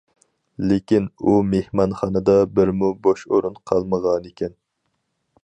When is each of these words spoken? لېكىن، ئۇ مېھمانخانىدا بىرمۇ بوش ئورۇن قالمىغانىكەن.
لېكىن، 0.69 1.03
ئۇ 1.31 1.35
مېھمانخانىدا 1.49 2.35
بىرمۇ 2.57 2.91
بوش 3.09 3.27
ئورۇن 3.31 3.61
قالمىغانىكەن. 3.73 4.59